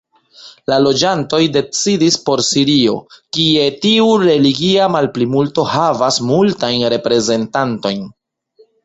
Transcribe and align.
La 0.71 0.77
loĝantoj 0.83 1.41
decidis 1.57 2.15
por 2.29 2.41
Sirio, 2.47 2.95
kie 3.37 3.67
tiu 3.83 4.07
religia 4.23 4.87
malplimulto 4.95 5.67
havas 5.75 6.19
multajn 6.31 6.87
reprezentantojn. 6.95 8.03